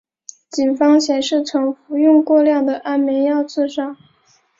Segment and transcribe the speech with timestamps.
[0.49, 3.95] 警方显然曾服用过量的安眠药自杀。